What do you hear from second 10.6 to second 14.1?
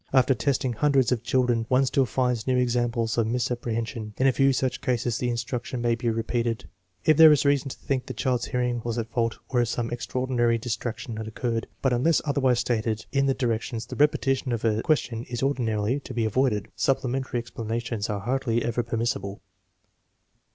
traction has occurred. But unless otherwise stated in the directions, the